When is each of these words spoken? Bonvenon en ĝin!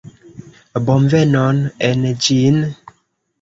Bonvenon 0.87 1.61
en 1.91 2.09
ĝin! 2.29 2.59